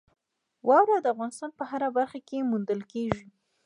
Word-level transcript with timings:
واوره 0.67 0.97
د 1.01 1.07
افغانستان 1.13 1.49
په 1.59 1.63
هره 1.69 1.89
برخه 1.97 2.19
کې 2.27 2.47
موندل 2.49 2.81
کېږي. 2.91 3.25